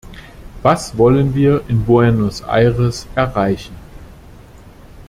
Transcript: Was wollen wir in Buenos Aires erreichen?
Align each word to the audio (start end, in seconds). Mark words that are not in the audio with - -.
Was 0.63 0.97
wollen 0.97 1.35
wir 1.35 1.61
in 1.67 1.85
Buenos 1.85 2.41
Aires 2.47 3.05
erreichen? 3.13 3.75